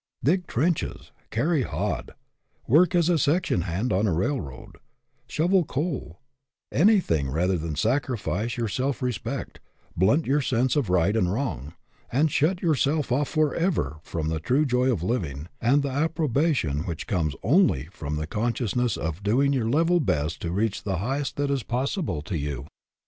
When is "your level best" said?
19.53-20.41